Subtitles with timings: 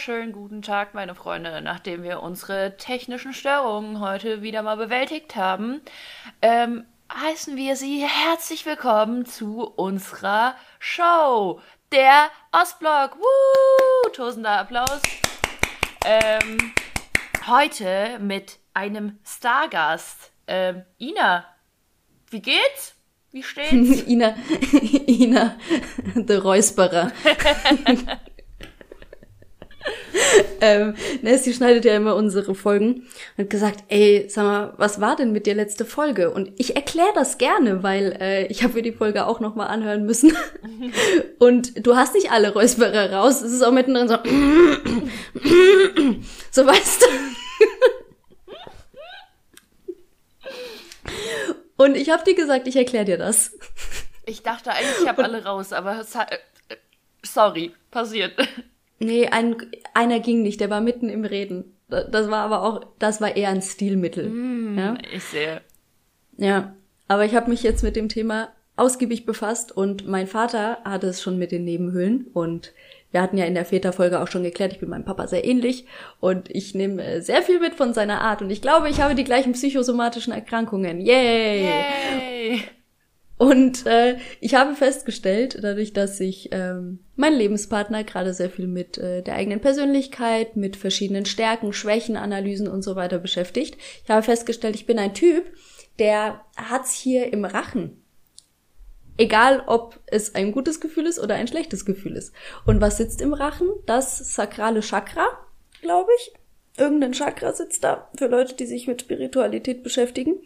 [0.00, 1.60] Wunderschönen guten Tag, meine Freunde.
[1.60, 5.82] Nachdem wir unsere technischen Störungen heute wieder mal bewältigt haben,
[6.40, 11.60] ähm, heißen wir Sie herzlich willkommen zu unserer Show,
[11.92, 13.18] der Ostblock.
[13.18, 14.10] Woo!
[14.14, 15.02] Tosender Applaus.
[16.06, 16.72] Ähm,
[17.46, 20.32] heute mit einem Stargast.
[20.46, 21.44] Ähm, Ina,
[22.30, 22.94] wie geht's?
[23.32, 24.02] Wie steht's?
[24.06, 24.34] Ina,
[25.06, 25.56] Ina,
[26.14, 27.12] der Räusperer.
[30.60, 30.94] ähm,
[31.38, 35.32] sie schneidet ja immer unsere Folgen und hat gesagt, ey, sag mal, was war denn
[35.32, 36.30] mit der letzte Folge?
[36.30, 39.66] Und ich erkläre das gerne, weil äh, ich habe mir die Folge auch noch mal
[39.66, 40.36] anhören müssen.
[41.38, 43.42] und du hast nicht alle Räusperer raus.
[43.42, 44.16] Es ist auch mittendrin so,
[46.50, 47.06] so weißt du.
[51.76, 53.56] Und ich habe dir gesagt, ich erkläre dir das.
[54.26, 56.76] Ich dachte eigentlich, ich habe alle raus, aber äh,
[57.22, 58.34] sorry, passiert.
[59.00, 59.56] Nee, ein,
[59.94, 61.76] einer ging nicht, der war mitten im Reden.
[61.88, 64.28] Das war aber auch, das war eher ein Stilmittel.
[64.28, 64.98] Mm, ja?
[65.12, 65.62] Ich sehe.
[66.36, 66.74] Ja,
[67.08, 71.20] aber ich habe mich jetzt mit dem Thema ausgiebig befasst und mein Vater hatte es
[71.20, 72.72] schon mit den Nebenhöhlen und
[73.10, 75.86] wir hatten ja in der Väterfolge auch schon geklärt, ich bin meinem Papa sehr ähnlich
[76.20, 79.14] und ich nehme äh, sehr viel mit von seiner Art und ich glaube, ich habe
[79.14, 81.00] die gleichen psychosomatischen Erkrankungen.
[81.00, 81.64] Yay!
[81.64, 82.62] Yay!
[83.40, 88.98] Und äh, ich habe festgestellt, dadurch, dass sich ähm, mein Lebenspartner gerade sehr viel mit
[88.98, 94.22] äh, der eigenen Persönlichkeit, mit verschiedenen Stärken, Schwächen, Analysen und so weiter beschäftigt, ich habe
[94.22, 95.50] festgestellt, ich bin ein Typ,
[95.98, 98.02] der hat's hier im Rachen.
[99.16, 102.34] Egal, ob es ein gutes Gefühl ist oder ein schlechtes Gefühl ist.
[102.66, 103.68] Und was sitzt im Rachen?
[103.86, 105.26] Das sakrale Chakra,
[105.80, 106.34] glaube ich.
[106.76, 110.42] Irgendein Chakra sitzt da für Leute, die sich mit Spiritualität beschäftigen.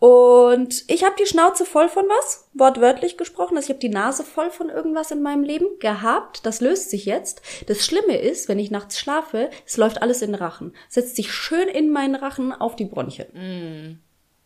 [0.00, 3.56] Und ich habe die Schnauze voll von was, wortwörtlich gesprochen.
[3.56, 6.46] Also ich habe die Nase voll von irgendwas in meinem Leben gehabt.
[6.46, 7.42] Das löst sich jetzt.
[7.66, 10.74] Das Schlimme ist, wenn ich nachts schlafe, es läuft alles in den Rachen.
[10.88, 13.28] Setzt sich schön in meinen Rachen auf die Bronchien.
[13.34, 13.98] Mm.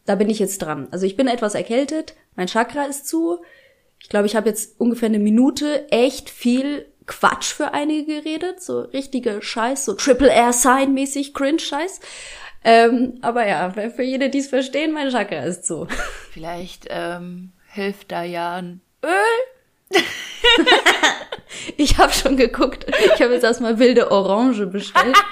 [0.06, 0.88] Da bin ich jetzt dran.
[0.90, 3.38] Also ich bin etwas erkältet, mein Chakra ist zu.
[4.00, 8.60] Ich glaube, ich habe jetzt ungefähr eine Minute echt viel Quatsch für einige geredet.
[8.60, 12.00] So richtige Scheiß, so Triple Air Sign mäßig Cringe Scheiß.
[12.64, 15.86] Ähm, aber ja, für jede, die es verstehen, mein Chakra ist zu.
[16.32, 20.00] Vielleicht ähm, hilft da ja ein Öl.
[21.76, 22.86] ich habe schon geguckt.
[23.14, 25.16] Ich habe jetzt erstmal wilde Orange bestellt.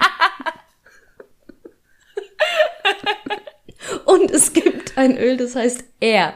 [4.05, 6.35] Und es gibt ein Öl, das heißt Air.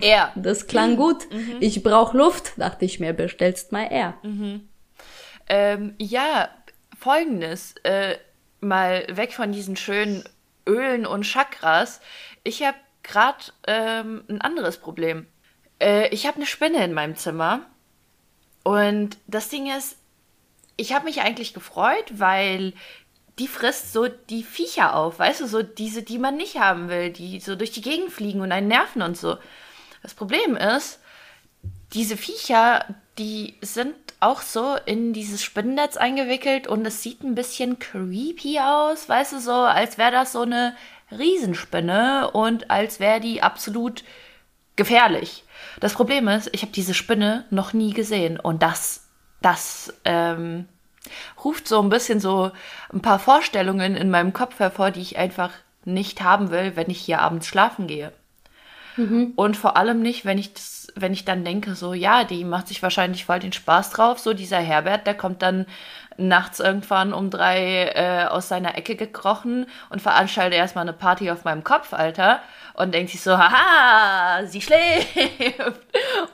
[0.00, 0.32] Air.
[0.36, 1.30] Das klang gut.
[1.32, 1.56] Mhm.
[1.60, 4.14] Ich brauche Luft, dachte ich mir, bestellst mal Air.
[4.22, 4.68] Mhm.
[5.48, 6.48] Ähm, ja,
[6.98, 7.74] folgendes.
[7.82, 8.16] Äh,
[8.60, 10.24] mal weg von diesen schönen
[10.66, 12.00] Ölen und Chakras.
[12.44, 15.26] Ich habe gerade ähm, ein anderes Problem.
[15.80, 17.66] Äh, ich habe eine Spinne in meinem Zimmer.
[18.62, 19.96] Und das Ding ist,
[20.76, 22.74] ich habe mich eigentlich gefreut, weil
[23.38, 27.10] die frisst so die Viecher auf, weißt du, so diese, die man nicht haben will,
[27.10, 29.38] die so durch die Gegend fliegen und einen nerven und so.
[30.02, 31.00] Das Problem ist,
[31.94, 32.84] diese Viecher,
[33.18, 39.08] die sind auch so in dieses Spinnennetz eingewickelt und es sieht ein bisschen creepy aus,
[39.08, 40.76] weißt du, so als wäre das so eine
[41.10, 44.04] Riesenspinne und als wäre die absolut
[44.76, 45.44] gefährlich.
[45.80, 49.08] Das Problem ist, ich habe diese Spinne noch nie gesehen und das,
[49.40, 50.68] das ähm,
[51.42, 52.52] ruft so ein bisschen so
[52.92, 55.50] ein paar Vorstellungen in meinem Kopf hervor, die ich einfach
[55.84, 58.12] nicht haben will, wenn ich hier abends schlafen gehe.
[58.96, 59.32] Mhm.
[59.36, 62.68] Und vor allem nicht, wenn ich das wenn ich dann denke, so, ja, die macht
[62.68, 65.66] sich wahrscheinlich voll den Spaß drauf, so dieser Herbert, der kommt dann
[66.16, 71.44] nachts irgendwann um drei äh, aus seiner Ecke gekrochen und veranstaltet erstmal eine Party auf
[71.44, 72.40] meinem Kopf, Alter
[72.80, 75.08] und denkt sich so, haha, sie schläft.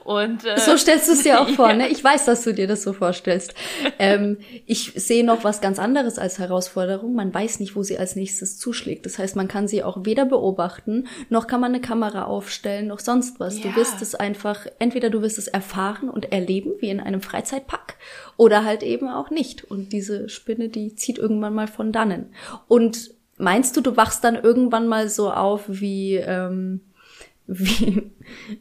[0.03, 1.89] Und, äh, so stellst du es dir auch vor, ne?
[1.89, 3.53] Ich weiß, dass du dir das so vorstellst.
[3.99, 7.13] ähm, ich sehe noch was ganz anderes als Herausforderung.
[7.13, 9.05] Man weiß nicht, wo sie als nächstes zuschlägt.
[9.05, 12.99] Das heißt, man kann sie auch weder beobachten, noch kann man eine Kamera aufstellen, noch
[12.99, 13.57] sonst was.
[13.57, 13.69] Ja.
[13.69, 17.95] Du wirst es einfach, entweder du wirst es erfahren und erleben, wie in einem Freizeitpark,
[18.37, 19.63] oder halt eben auch nicht.
[19.65, 22.33] Und diese Spinne, die zieht irgendwann mal von dannen.
[22.67, 26.81] Und Meinst du, du wachst dann irgendwann mal so auf wie, ähm,
[27.47, 28.11] wie,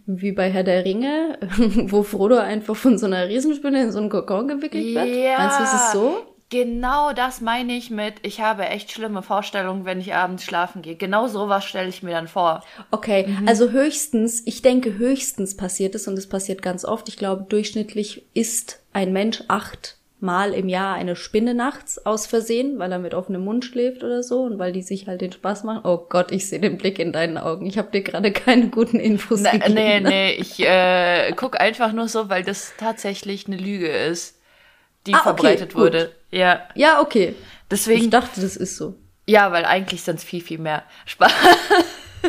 [0.07, 1.39] wie bei Herr der Ringe,
[1.89, 5.09] wo Frodo einfach von so einer Riesenspinne in so einen Kokon gewickelt wird?
[5.09, 6.37] Ja, Meinst du, ist es so?
[6.49, 10.95] Genau das meine ich mit, ich habe echt schlimme Vorstellungen, wenn ich abends schlafen gehe.
[10.95, 12.63] Genau sowas stelle ich mir dann vor.
[12.93, 13.49] Okay, mhm.
[13.49, 17.09] also höchstens, ich denke höchstens passiert es und es passiert ganz oft.
[17.09, 22.79] Ich glaube, durchschnittlich ist ein Mensch acht Mal im Jahr eine Spinne nachts aus Versehen,
[22.79, 25.63] weil er mit offenem Mund schläft oder so und weil die sich halt den Spaß
[25.65, 25.83] machen.
[25.85, 27.67] Oh Gott, ich sehe den Blick in deinen Augen.
[27.67, 29.75] Ich habe dir gerade keine guten Infos Na, gegeben.
[29.75, 34.41] Nee, nee, ich äh, guck einfach nur so, weil das tatsächlich eine Lüge ist.
[35.07, 35.83] die Ah, okay, verbreitet gut.
[35.83, 36.13] wurde.
[36.31, 36.63] Ja.
[36.75, 37.35] Ja, okay.
[37.71, 38.95] Deswegen Ich dachte, das ist so.
[39.27, 40.83] Ja, weil eigentlich es viel, viel mehr.
[41.05, 41.33] Spaß.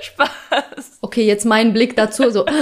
[0.00, 0.98] Spaß.
[1.02, 2.46] Okay, jetzt mein Blick dazu, so.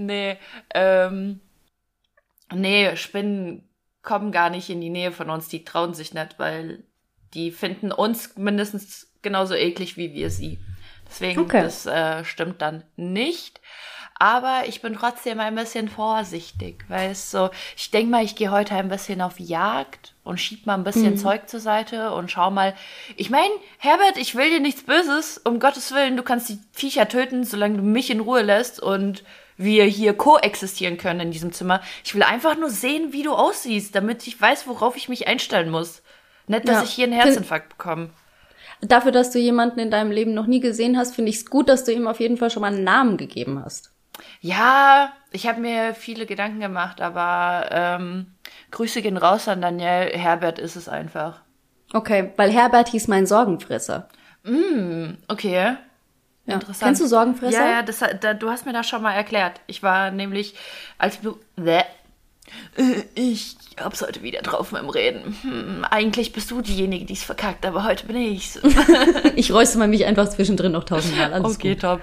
[0.00, 0.36] Nee,
[0.74, 1.40] ähm,
[2.52, 3.68] nee, Spinnen
[4.02, 5.48] kommen gar nicht in die Nähe von uns.
[5.48, 6.84] Die trauen sich nicht, weil
[7.34, 10.58] die finden uns mindestens genauso eklig wie wir sie.
[11.08, 11.62] Deswegen, Okay.
[11.62, 13.60] das äh, stimmt dann nicht.
[14.20, 18.50] Aber ich bin trotzdem ein bisschen vorsichtig, weil es so, ich denke mal, ich gehe
[18.50, 22.50] heute ein bisschen auf Jagd und schieb mal ein bisschen Zeug zur Seite und schau
[22.50, 22.74] mal.
[23.16, 27.08] Ich meine, Herbert, ich will dir nichts Böses, um Gottes Willen, du kannst die Viecher
[27.08, 29.22] töten, solange du mich in Ruhe lässt und
[29.58, 31.82] wir hier koexistieren können in diesem Zimmer.
[32.04, 35.68] Ich will einfach nur sehen, wie du aussiehst, damit ich weiß, worauf ich mich einstellen
[35.70, 36.02] muss.
[36.46, 36.82] Nicht, dass Ja.
[36.84, 38.10] ich hier einen Herzinfarkt bekomme.
[38.80, 41.68] Dafür, dass du jemanden in deinem Leben noch nie gesehen hast, finde ich es gut,
[41.68, 43.92] dass du ihm auf jeden Fall schon mal einen Namen gegeben hast.
[44.40, 48.34] Ja, ich habe mir viele Gedanken gemacht, aber ähm,
[48.70, 50.10] Grüße gehen raus an Daniel.
[50.12, 51.40] Herbert ist es einfach.
[51.92, 54.08] Okay, weil Herbert hieß mein Sorgenfresser.
[55.28, 55.76] Okay.
[56.48, 56.54] Ja.
[56.54, 56.80] Interessant.
[56.88, 57.58] Kennst du Sorgenfresser?
[57.60, 59.60] Ja, ja, das, da, du hast mir das schon mal erklärt.
[59.66, 60.54] Ich war nämlich,
[60.98, 61.38] als du.
[61.56, 61.82] Bäh.
[62.76, 65.36] Äh, Ich hab's heute wieder drauf mit dem Reden.
[65.42, 68.58] Hm, eigentlich bist du diejenige, die es verkackt, aber heute bin ich's.
[69.36, 71.32] Ich räusper mich einfach zwischendrin noch tausendmal.
[71.34, 71.82] Alles Okay, gut.
[71.82, 72.00] top.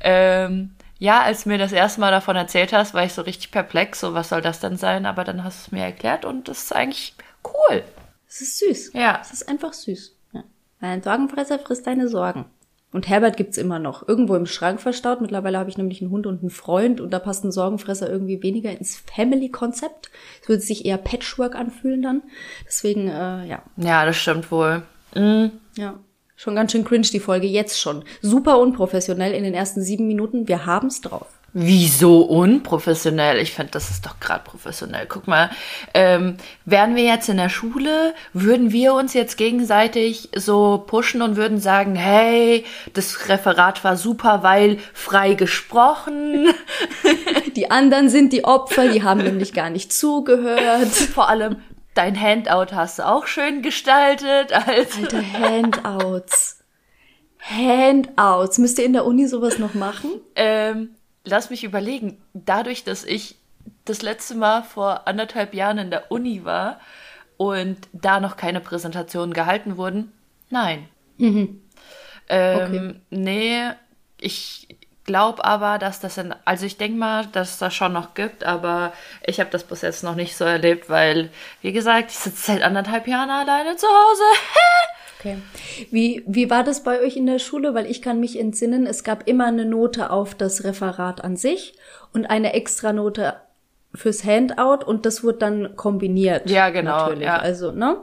[0.00, 3.50] Ähm, ja, als du mir das erste Mal davon erzählt hast, war ich so richtig
[3.50, 4.00] perplex.
[4.00, 5.06] So, was soll das denn sein?
[5.06, 7.14] Aber dann hast du es mir erklärt und das ist eigentlich
[7.44, 7.82] cool.
[8.28, 8.90] Es ist süß.
[8.92, 9.18] Ja.
[9.22, 10.14] Es ist einfach süß.
[10.32, 10.44] Ja.
[10.80, 12.44] Ein Sorgenfresser frisst deine Sorgen.
[12.90, 14.08] Und Herbert gibt's immer noch.
[14.08, 15.20] Irgendwo im Schrank verstaut.
[15.20, 18.42] Mittlerweile habe ich nämlich einen Hund und einen Freund und da passt ein Sorgenfresser irgendwie
[18.42, 20.10] weniger ins Family-Konzept.
[20.42, 22.22] Es würde sich eher Patchwork anfühlen dann.
[22.66, 23.62] Deswegen, äh, ja.
[23.76, 24.82] Ja, das stimmt wohl.
[25.14, 25.52] Mhm.
[25.76, 25.98] Ja.
[26.34, 28.04] Schon ganz schön cringe die Folge, jetzt schon.
[28.22, 30.48] Super unprofessionell in den ersten sieben Minuten.
[30.48, 31.26] Wir haben's drauf.
[31.60, 33.38] Wieso unprofessionell?
[33.38, 35.06] Ich finde, das ist doch gerade professionell.
[35.08, 35.50] Guck mal,
[35.92, 41.34] ähm, wären wir jetzt in der Schule, würden wir uns jetzt gegenseitig so pushen und
[41.34, 46.46] würden sagen, hey, das Referat war super, weil frei gesprochen.
[47.56, 50.86] Die anderen sind die Opfer, die haben nämlich gar nicht zugehört.
[51.12, 51.56] Vor allem,
[51.94, 54.52] dein Handout hast du auch schön gestaltet.
[54.52, 56.60] Also, Alter, Handouts.
[57.40, 58.58] Handouts.
[58.58, 60.20] Müsst ihr in der Uni sowas noch machen?
[60.36, 60.90] ähm,
[61.28, 62.20] lass mich überlegen.
[62.34, 63.36] Dadurch, dass ich
[63.84, 66.80] das letzte Mal vor anderthalb Jahren in der Uni war
[67.36, 70.12] und da noch keine Präsentationen gehalten wurden,
[70.50, 70.88] nein.
[72.28, 72.94] Ähm, Okay.
[73.10, 73.62] Nee,
[74.20, 74.68] ich
[75.04, 78.44] glaube aber, dass das in, also ich denke mal, dass es das schon noch gibt,
[78.44, 78.92] aber
[79.24, 81.30] ich habe das bis jetzt noch nicht so erlebt, weil,
[81.62, 84.22] wie gesagt, ich sitze seit anderthalb Jahren alleine zu Hause.
[85.18, 85.38] Okay.
[85.90, 87.74] Wie, wie war das bei euch in der Schule?
[87.74, 91.74] Weil ich kann mich entsinnen, es gab immer eine Note auf das Referat an sich
[92.12, 93.34] und eine Extranote
[93.94, 96.48] fürs Handout und das wurde dann kombiniert.
[96.48, 97.24] Ja, genau, Natürlich.
[97.24, 97.38] ja.
[97.38, 97.98] Also, ne?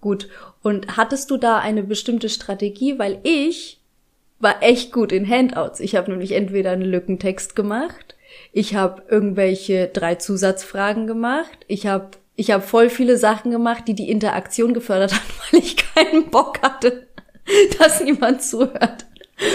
[0.00, 0.28] Gut.
[0.62, 2.98] Und hattest du da eine bestimmte Strategie?
[2.98, 3.80] Weil ich
[4.38, 5.80] war echt gut in Handouts.
[5.80, 8.14] Ich habe nämlich entweder einen Lückentext gemacht,
[8.52, 13.94] ich habe irgendwelche drei Zusatzfragen gemacht, ich habe ich habe voll viele Sachen gemacht, die
[13.94, 17.08] die Interaktion gefördert haben, weil ich keinen Bock hatte,
[17.78, 19.06] dass niemand zuhört.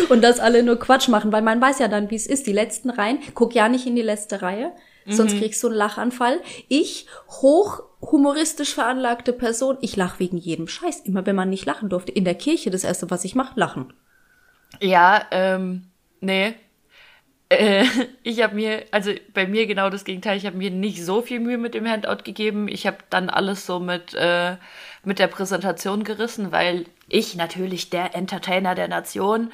[0.10, 2.48] Und dass alle nur Quatsch machen, weil man weiß ja dann, wie es ist.
[2.48, 4.74] Die letzten Reihen, guck ja nicht in die letzte Reihe,
[5.08, 6.42] sonst kriegst du einen Lachanfall.
[6.68, 11.02] Ich, hoch humoristisch veranlagte Person, ich lach wegen jedem Scheiß.
[11.02, 12.12] Immer wenn man nicht lachen durfte.
[12.12, 13.94] In der Kirche, das erste, was ich mache, lachen.
[14.82, 15.88] Ja, ähm,
[16.20, 16.56] nee.
[17.50, 17.84] Äh,
[18.24, 21.40] ich habe mir, also bei mir genau das Gegenteil, ich habe mir nicht so viel
[21.40, 22.68] Mühe mit dem Handout gegeben.
[22.68, 24.56] Ich habe dann alles so mit, äh,
[25.04, 29.52] mit der Präsentation gerissen, weil ich natürlich der Entertainer der Nation,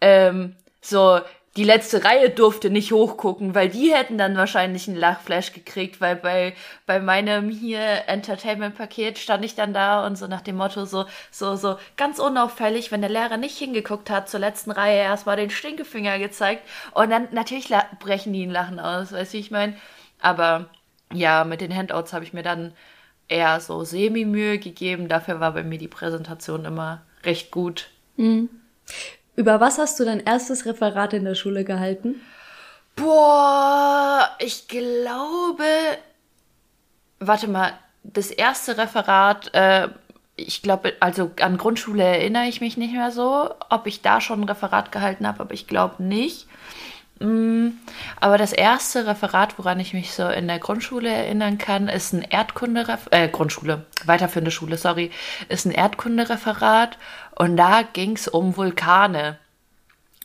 [0.00, 1.20] ähm, so
[1.56, 6.14] die letzte Reihe durfte nicht hochgucken, weil die hätten dann wahrscheinlich einen Lachflash gekriegt, weil
[6.14, 11.06] bei, bei meinem hier Entertainment-Paket stand ich dann da und so nach dem Motto so,
[11.30, 15.50] so, so ganz unauffällig, wenn der Lehrer nicht hingeguckt hat, zur letzten Reihe erstmal den
[15.50, 17.70] Stinkefinger gezeigt und dann natürlich
[18.00, 19.76] brechen die ein Lachen aus, weißt du, wie ich meine?
[20.20, 20.66] Aber
[21.12, 22.74] ja, mit den Handouts habe ich mir dann
[23.28, 27.88] eher so semi-Mühe gegeben, dafür war bei mir die Präsentation immer recht gut.
[29.36, 32.22] Über was hast du dein erstes Referat in der Schule gehalten?
[32.96, 35.64] Boah, ich glaube.
[37.20, 39.88] Warte mal, das erste Referat, äh,
[40.36, 44.40] ich glaube, also an Grundschule erinnere ich mich nicht mehr so, ob ich da schon
[44.40, 46.46] ein Referat gehalten habe, aber ich glaube nicht.
[47.18, 47.68] Mm,
[48.20, 52.22] Aber das erste Referat, woran ich mich so in der Grundschule erinnern kann, ist ein
[52.22, 55.10] Erdkunde, äh, Grundschule, weiterführende Schule, sorry,
[55.48, 56.98] ist ein Erdkundereferat
[57.34, 59.38] und da ging's um Vulkane.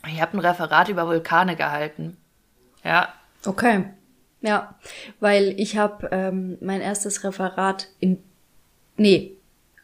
[0.06, 2.16] Ich habe ein Referat über Vulkane gehalten.
[2.84, 3.08] Ja,
[3.44, 3.84] Okay.
[4.40, 4.74] Ja,
[5.20, 8.22] weil ich habe ähm, mein erstes Referat in
[8.96, 9.36] nee,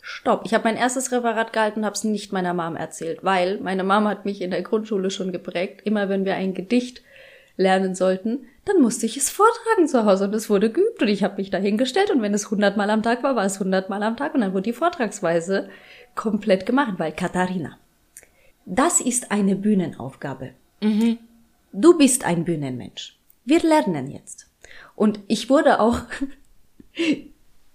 [0.09, 3.61] stopp, ich habe mein erstes Referat gehalten und habe es nicht meiner Mom erzählt, weil
[3.61, 7.03] meine Mom hat mich in der Grundschule schon geprägt, immer wenn wir ein Gedicht
[7.59, 11.23] lernen sollten, dann musste ich es vortragen zu Hause und es wurde geübt und ich
[11.23, 14.35] habe mich dahingestellt und wenn es hundertmal am Tag war, war es hundertmal am Tag
[14.35, 15.69] und dann wurde die Vortragsweise
[16.15, 17.79] komplett gemacht, weil Katharina,
[18.65, 20.51] das ist eine Bühnenaufgabe.
[20.81, 21.19] Mhm.
[21.73, 23.19] Du bist ein Bühnenmensch.
[23.45, 24.47] Wir lernen jetzt.
[24.95, 26.01] Und ich wurde auch,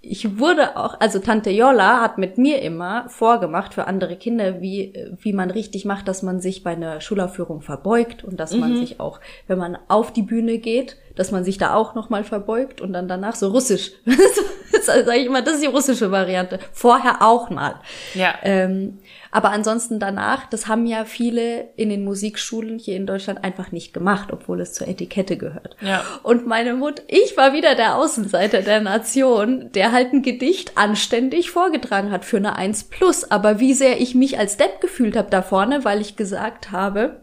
[0.06, 4.94] ich wurde auch, also Tante Jola hat mit mir immer vorgemacht für andere Kinder, wie,
[5.22, 8.60] wie man richtig macht, dass man sich bei einer Schulaufführung verbeugt und dass mhm.
[8.60, 12.26] man sich auch, wenn man auf die Bühne geht, dass man sich da auch nochmal
[12.26, 13.94] verbeugt und dann danach so russisch.
[14.88, 16.60] das sage ich immer, das ist die russische Variante.
[16.72, 17.80] Vorher auch mal.
[18.14, 18.36] Ja.
[18.44, 19.00] Ähm,
[19.32, 23.92] aber ansonsten danach, das haben ja viele in den Musikschulen hier in Deutschland einfach nicht
[23.92, 25.76] gemacht, obwohl es zur Etikette gehört.
[25.82, 26.04] Ja.
[26.22, 31.50] Und meine Mutter, ich war wieder der Außenseiter der Nation, der halt ein Gedicht anständig
[31.50, 33.32] vorgetragen hat für eine 1 plus.
[33.32, 37.22] Aber wie sehr ich mich als Depp gefühlt habe da vorne, weil ich gesagt habe,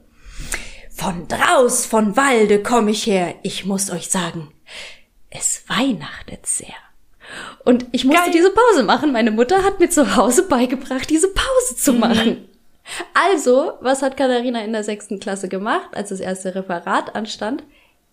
[0.88, 3.34] von draus, von Walde komm ich her.
[3.42, 4.52] Ich muss euch sagen,
[5.30, 6.74] es weihnachtet sehr.
[7.64, 8.32] Und ich musste Geil.
[8.32, 9.12] diese Pause machen.
[9.12, 12.00] Meine Mutter hat mir zu Hause beigebracht, diese Pause zu mhm.
[12.00, 12.48] machen.
[13.14, 17.62] Also, was hat Katharina in der sechsten Klasse gemacht, als das erste Referat anstand?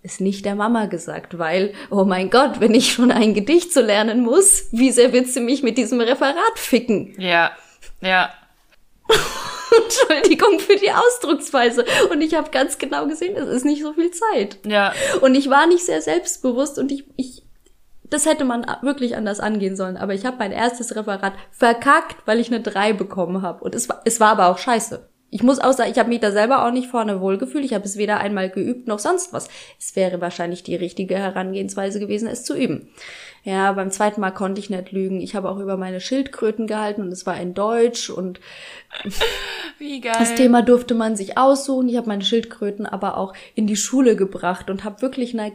[0.04, 3.82] Ist nicht der Mama gesagt, weil, oh mein Gott, wenn ich schon ein Gedicht zu
[3.82, 7.16] lernen muss, wie sehr wird sie mich mit diesem Referat ficken?
[7.18, 7.52] Ja,
[8.02, 8.32] ja.
[9.84, 11.86] Entschuldigung für die Ausdrucksweise.
[12.12, 14.60] Und ich habe ganz genau gesehen, es ist nicht so viel Zeit.
[14.66, 14.94] Ja.
[15.22, 17.37] Und ich war nicht sehr selbstbewusst und ich, ich
[18.10, 19.98] das hätte man wirklich anders angehen sollen.
[19.98, 23.64] Aber ich habe mein erstes Referat verkackt, weil ich eine 3 bekommen habe.
[23.64, 25.08] Und es war, es war aber auch scheiße.
[25.30, 27.66] Ich muss auch sagen, ich habe mich da selber auch nicht vorne wohlgefühlt.
[27.66, 29.50] Ich habe es weder einmal geübt noch sonst was.
[29.78, 32.88] Es wäre wahrscheinlich die richtige Herangehensweise gewesen, es zu üben.
[33.44, 35.20] Ja, beim zweiten Mal konnte ich nicht lügen.
[35.20, 38.40] Ich habe auch über meine Schildkröten gehalten und es war in Deutsch und
[39.80, 40.16] Wie geil.
[40.18, 41.90] das Thema durfte man sich aussuchen.
[41.90, 45.52] Ich habe meine Schildkröten aber auch in die Schule gebracht und habe wirklich eine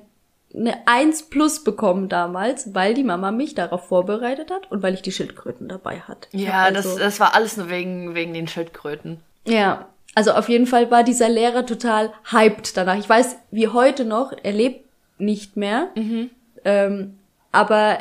[0.55, 5.03] eine 1 plus bekommen damals, weil die Mama mich darauf vorbereitet hat und weil ich
[5.03, 6.29] die Schildkröten dabei hatte.
[6.33, 9.21] Ja, also, das, das war alles nur wegen, wegen den Schildkröten.
[9.47, 12.99] Ja, also auf jeden Fall war dieser Lehrer total hyped danach.
[12.99, 14.87] Ich weiß, wie heute noch, er lebt
[15.19, 16.31] nicht mehr, mhm.
[16.65, 17.19] ähm,
[17.51, 17.99] aber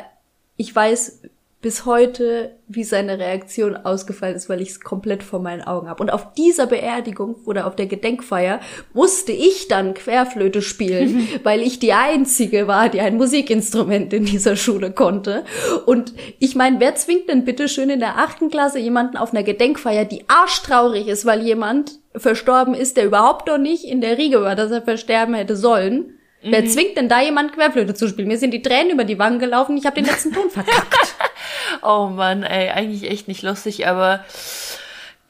[0.56, 1.22] ich weiß,
[1.62, 6.02] bis heute, wie seine Reaktion ausgefallen ist, weil ich es komplett vor meinen Augen habe.
[6.02, 8.58] Und auf dieser Beerdigung oder auf der Gedenkfeier
[8.92, 14.56] musste ich dann Querflöte spielen, weil ich die einzige war, die ein Musikinstrument in dieser
[14.56, 15.44] Schule konnte.
[15.86, 19.44] Und ich meine, wer zwingt denn bitte schön in der achten Klasse jemanden auf einer
[19.44, 24.42] Gedenkfeier, die arschtraurig ist, weil jemand verstorben ist, der überhaupt noch nicht in der Riege
[24.42, 26.18] war, dass er versterben hätte sollen?
[26.42, 26.52] Mhm.
[26.52, 28.28] Wer zwingt denn da jemand Querflöte zu spielen?
[28.28, 31.14] Mir sind die Tränen über die Wangen gelaufen, ich habe den letzten Ton verkackt.
[31.82, 34.24] oh Mann, ey, eigentlich echt nicht lustig, aber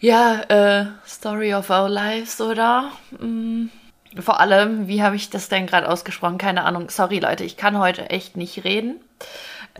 [0.00, 2.90] ja, äh, Story of our lives, oder?
[3.18, 3.66] Mm.
[4.18, 6.36] Vor allem, wie habe ich das denn gerade ausgesprochen?
[6.36, 6.90] Keine Ahnung.
[6.90, 9.00] Sorry, Leute, ich kann heute echt nicht reden.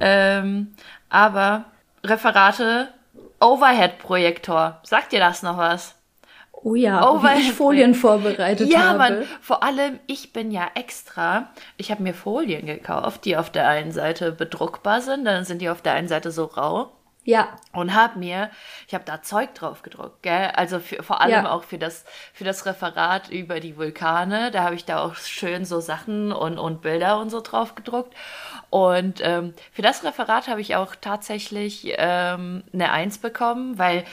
[0.01, 0.75] Ähm,
[1.11, 1.65] aber
[2.05, 2.89] Referate,
[3.41, 4.81] Overhead-Projektor.
[4.85, 5.95] Sagt dir das noch was?
[6.65, 9.03] Oh ja, oh, wie ich Folien vorbereitet ja, habe.
[9.03, 13.51] Ja, Mann, vor allem, ich bin ja extra, ich habe mir Folien gekauft, die auf
[13.51, 16.93] der einen Seite bedruckbar sind, dann sind die auf der einen Seite so rau.
[17.25, 17.57] Ja.
[17.73, 18.51] Und habe mir,
[18.89, 20.51] ich habe da Zeug drauf gedruckt, gell?
[20.57, 21.53] Also für, vor allem ja.
[21.53, 25.65] auch für das für das Referat über die Vulkane, da habe ich da auch schön
[25.65, 28.15] so Sachen und und Bilder und so drauf gedruckt.
[28.71, 34.05] Und ähm, für das Referat habe ich auch tatsächlich ähm, eine Eins bekommen, weil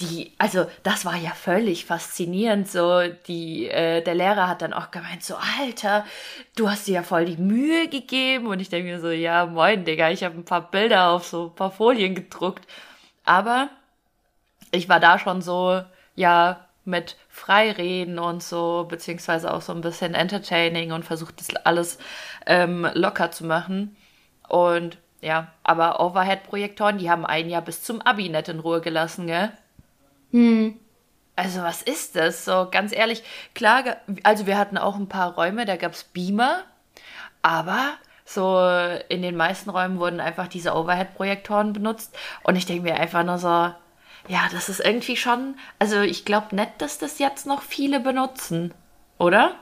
[0.00, 2.68] die, also das war ja völlig faszinierend.
[2.68, 6.04] So, die, äh, der Lehrer hat dann auch gemeint, so, Alter,
[6.56, 8.46] du hast dir ja voll die Mühe gegeben.
[8.46, 11.46] Und ich denke mir so, ja, moin, Digga, ich habe ein paar Bilder auf so
[11.46, 12.66] ein paar Folien gedruckt.
[13.24, 13.68] Aber
[14.70, 15.82] ich war da schon so,
[16.14, 21.98] ja, mit Freireden und so, beziehungsweise auch so ein bisschen entertaining und versucht das alles
[22.46, 23.96] ähm, locker zu machen.
[24.48, 29.26] Und ja, aber Overhead-Projektoren, die haben einen ja bis zum Abi nicht in Ruhe gelassen,
[29.26, 29.52] gell?
[30.32, 30.78] Hm.
[31.36, 32.44] Also was ist das?
[32.44, 33.22] So ganz ehrlich,
[33.54, 33.84] klar,
[34.24, 36.64] also wir hatten auch ein paar Räume, da gab es Beamer,
[37.42, 37.92] aber
[38.24, 38.60] so
[39.08, 43.38] in den meisten Räumen wurden einfach diese Overhead-Projektoren benutzt und ich denke mir einfach nur
[43.38, 48.00] so, ja, das ist irgendwie schon, also ich glaube nicht, dass das jetzt noch viele
[48.00, 48.74] benutzen,
[49.18, 49.54] oder?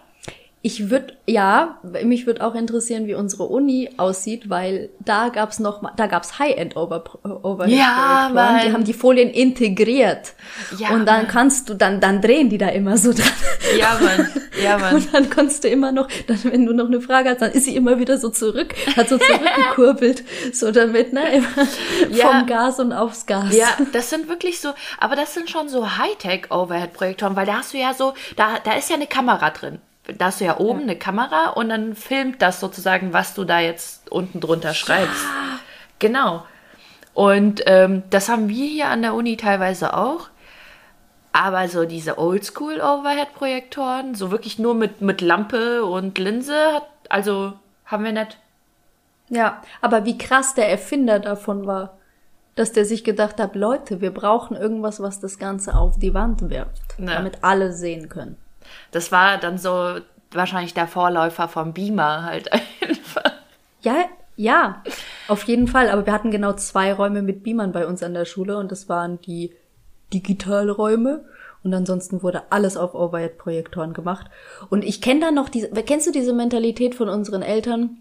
[0.66, 5.80] Ich würde, ja, mich würde auch interessieren, wie unsere Uni aussieht, weil da gab's noch
[5.80, 7.04] mal, da gab's High-End over,
[7.44, 8.60] Overhead Ja, Mann.
[8.66, 10.32] Die haben die Folien integriert.
[10.76, 11.28] Ja, und dann Mann.
[11.28, 13.30] kannst du, dann, dann drehen die da immer so dran.
[13.78, 14.28] Ja, Mann.
[14.60, 14.96] Ja, Mann.
[14.96, 17.66] Und dann kannst du immer noch, dann, wenn du noch eine Frage hast, dann ist
[17.66, 21.46] sie immer wieder so zurück, hat so zurückgekurbelt, so damit, ne, immer
[22.10, 22.26] Ja.
[22.26, 23.54] vom Gas und aufs Gas.
[23.56, 27.78] Ja, das sind wirklich so, aber das sind schon so Hightech-Overhead-Projektoren, weil da hast du
[27.78, 29.78] ja so, da, da ist ja eine Kamera drin.
[30.18, 33.58] Da hast du ja oben eine Kamera und dann filmt das sozusagen, was du da
[33.60, 35.24] jetzt unten drunter schreibst.
[35.98, 36.44] Genau.
[37.14, 40.28] Und ähm, das haben wir hier an der Uni teilweise auch.
[41.32, 46.54] Aber so diese Oldschool-Overhead-Projektoren, so wirklich nur mit, mit Lampe und Linse,
[47.08, 47.52] also
[47.84, 48.38] haben wir nicht.
[49.28, 51.98] Ja, aber wie krass der Erfinder davon war,
[52.54, 56.48] dass der sich gedacht hat, Leute, wir brauchen irgendwas, was das Ganze auf die Wand
[56.48, 57.14] wirft, Ja.
[57.16, 58.36] damit alle sehen können.
[58.90, 59.98] Das war dann so
[60.32, 63.32] wahrscheinlich der Vorläufer vom Beamer halt einfach.
[63.82, 64.04] Ja,
[64.36, 64.82] ja,
[65.28, 65.88] auf jeden Fall.
[65.88, 68.88] Aber wir hatten genau zwei Räume mit Beamern bei uns an der Schule und das
[68.88, 69.54] waren die
[70.12, 71.24] Digitalräume.
[71.64, 74.26] Und ansonsten wurde alles auf Overhead-Projektoren gemacht.
[74.70, 77.96] Und ich kenne da noch diese, kennst du diese Mentalität von unseren Eltern?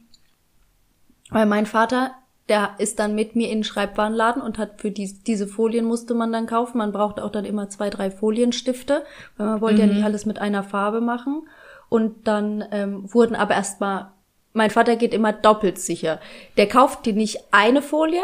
[1.32, 2.12] Weil mein Vater,
[2.50, 6.14] der ist dann mit mir in den Schreibwarenladen und hat für die, diese Folien musste
[6.14, 6.78] man dann kaufen.
[6.78, 9.04] Man brauchte auch dann immer zwei, drei Folienstifte,
[9.38, 11.48] weil man wollte ja nicht alles mit einer Farbe machen.
[11.90, 14.12] Und dann ähm, wurden aber erstmal,
[14.54, 16.20] mein Vater geht immer doppelt sicher.
[16.58, 18.22] Der kauft dir nicht eine Folie,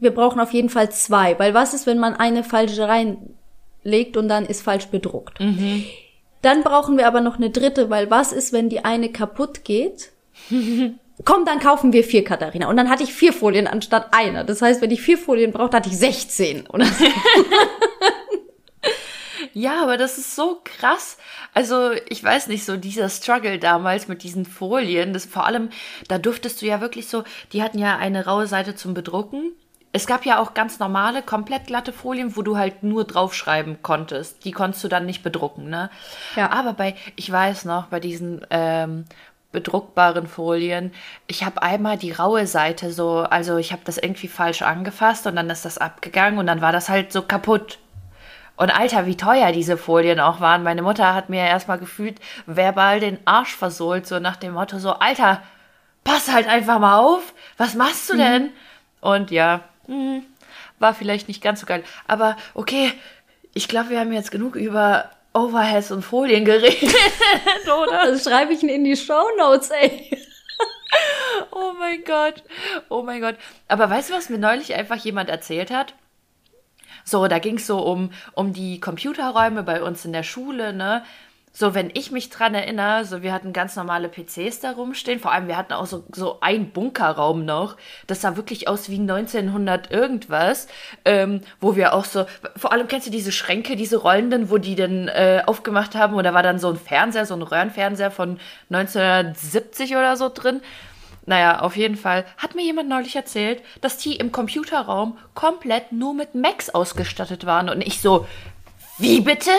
[0.00, 4.28] wir brauchen auf jeden Fall zwei, weil was ist, wenn man eine falsche reinlegt und
[4.28, 5.38] dann ist falsch bedruckt?
[6.42, 10.10] Dann brauchen wir aber noch eine dritte, weil was ist, wenn die eine kaputt geht?
[11.24, 12.68] Komm, dann kaufen wir vier, Katharina.
[12.68, 14.44] Und dann hatte ich vier Folien anstatt einer.
[14.44, 16.66] Das heißt, wenn ich vier Folien brauchte, hatte ich 16.
[16.66, 16.92] Und das,
[19.52, 21.18] Ja, aber das ist so krass.
[21.54, 25.70] Also, ich weiß nicht, so dieser Struggle damals mit diesen Folien, das vor allem,
[26.08, 29.52] da durftest du ja wirklich so, die hatten ja eine raue Seite zum Bedrucken.
[29.92, 34.44] Es gab ja auch ganz normale, komplett glatte Folien, wo du halt nur draufschreiben konntest.
[34.44, 35.90] Die konntest du dann nicht bedrucken, ne?
[36.36, 36.52] Ja.
[36.52, 39.04] Aber bei, ich weiß noch, bei diesen ähm,
[39.52, 40.92] bedruckbaren Folien,
[41.26, 45.36] ich habe einmal die raue Seite so, also ich habe das irgendwie falsch angefasst und
[45.36, 47.78] dann ist das abgegangen und dann war das halt so kaputt.
[48.56, 50.62] Und Alter, wie teuer diese Folien auch waren.
[50.62, 54.92] Meine Mutter hat mir erstmal gefühlt verbal den Arsch versohlt, so nach dem Motto so,
[54.92, 55.42] Alter,
[56.04, 57.32] pass halt einfach mal auf.
[57.56, 58.50] Was machst du denn?
[59.00, 60.24] Und ja, hm,
[60.78, 61.82] war vielleicht nicht ganz so geil.
[62.06, 62.92] Aber okay,
[63.54, 66.82] ich glaube, wir haben jetzt genug über Overheads und Folien geredet,
[67.64, 68.06] oder?
[68.06, 70.10] das schreibe ich in die Shownotes, ey.
[71.52, 72.42] Oh mein Gott.
[72.88, 73.36] Oh mein Gott.
[73.68, 75.94] Aber weißt du, was mir neulich einfach jemand erzählt hat?
[77.04, 81.04] So, da ging es so um, um die Computerräume bei uns in der Schule, ne?
[81.52, 85.32] So, wenn ich mich dran erinnere, so wir hatten ganz normale PCs da rumstehen, vor
[85.32, 89.90] allem wir hatten auch so, so einen Bunkerraum noch, das sah wirklich aus wie 1900
[89.90, 90.68] irgendwas,
[91.04, 92.24] ähm, wo wir auch so,
[92.56, 96.22] vor allem kennst du diese Schränke, diese rollenden, wo die dann äh, aufgemacht haben und
[96.22, 98.38] da war dann so ein Fernseher, so ein Röhrenfernseher von
[98.70, 100.60] 1970 oder so drin.
[101.26, 106.14] Naja, auf jeden Fall hat mir jemand neulich erzählt, dass die im Computerraum komplett nur
[106.14, 107.68] mit Macs ausgestattet waren.
[107.68, 108.26] Und ich so,
[108.98, 109.50] wie bitte?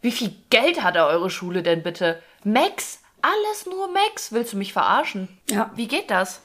[0.00, 2.22] Wie viel Geld hatte eure Schule denn bitte?
[2.44, 3.00] Macs?
[3.20, 4.32] Alles nur Macs?
[4.32, 5.28] Willst du mich verarschen?
[5.50, 5.70] Ja.
[5.74, 6.42] Wie geht das?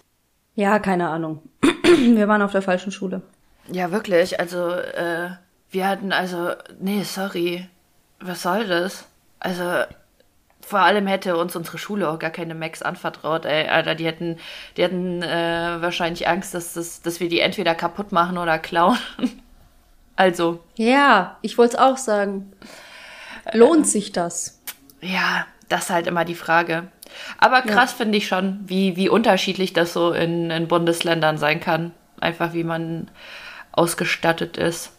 [0.56, 1.42] Ja, keine Ahnung.
[1.62, 3.22] Wir waren auf der falschen Schule.
[3.72, 4.40] Ja, wirklich.
[4.40, 5.32] Also, äh,
[5.72, 7.68] wir hatten also, nee, sorry.
[8.20, 9.06] Was soll das?
[9.40, 9.64] Also,
[10.62, 13.68] vor allem hätte uns unsere Schule auch gar keine Macs anvertraut, ey.
[13.68, 14.38] Alter, die hätten,
[14.78, 18.98] die hätten äh, wahrscheinlich Angst, dass, das, dass wir die entweder kaputt machen oder klauen.
[20.16, 22.54] also, Ja, ich wollte es auch sagen.
[23.52, 24.62] Lohnt sich das?
[25.04, 26.88] ja, das ist halt immer die Frage.
[27.38, 31.94] Aber krass finde ich schon, wie, wie unterschiedlich das so in, in Bundesländern sein kann.
[32.20, 33.12] Einfach wie man
[33.72, 34.92] ausgestattet ist.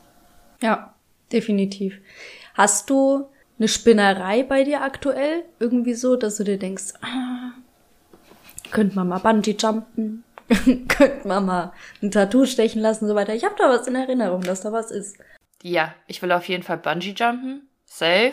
[0.62, 0.94] Ja,
[1.32, 1.98] definitiv.
[2.54, 3.26] Hast du
[3.58, 5.44] eine Spinnerei bei dir aktuell?
[5.58, 7.52] Irgendwie so, dass du dir denkst, ah,
[8.70, 10.24] könnte man mal Bungee jumpen?
[10.88, 13.34] könnte man mal ein Tattoo stechen lassen und so weiter.
[13.34, 15.16] Ich habe da was in Erinnerung, dass da was ist.
[15.62, 17.68] Ja, ich will auf jeden Fall Bungee jumpen.
[17.98, 18.32] Safe.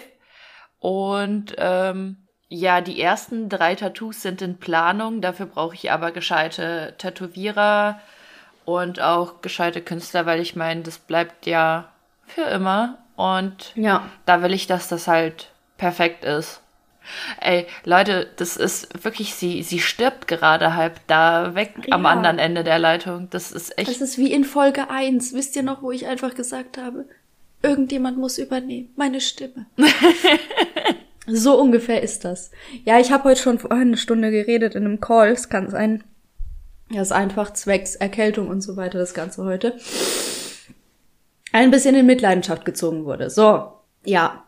[0.79, 2.17] Und ähm,
[2.49, 5.21] ja, die ersten drei Tattoos sind in Planung.
[5.21, 7.99] Dafür brauche ich aber gescheite Tätowierer
[8.65, 11.91] und auch gescheite Künstler, weil ich meine, das bleibt ja
[12.25, 12.97] für immer.
[13.15, 14.05] Und Ja.
[14.25, 16.61] da will ich, dass das halt perfekt ist.
[17.39, 22.09] Ey, Leute, das ist wirklich, sie, sie stirbt gerade halb da weg am Ja.
[22.11, 23.29] anderen Ende der Leitung.
[23.31, 23.89] Das ist echt.
[23.89, 25.33] Das ist wie in Folge 1.
[25.33, 27.05] Wisst ihr noch, wo ich einfach gesagt habe,
[27.63, 28.89] irgendjemand muss übernehmen.
[28.95, 29.65] Meine Stimme.
[31.27, 32.49] So ungefähr ist das.
[32.83, 35.29] Ja, ich habe heute schon vorhin eine Stunde geredet in einem Call.
[35.29, 36.03] Es kann sein,
[36.89, 39.77] das ist einfach zwecks Erkältung und so weiter, das Ganze heute.
[41.53, 43.29] Ein bisschen in Mitleidenschaft gezogen wurde.
[43.29, 43.71] So,
[44.03, 44.43] ja.